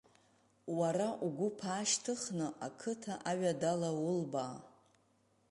Уара 0.77 1.07
угәыԥ 1.25 1.57
аашьҭыхны 1.71 2.47
ақыҭа 2.67 3.13
аҩада 3.29 3.67
ала 3.73 3.89
улбаа. 4.09 4.57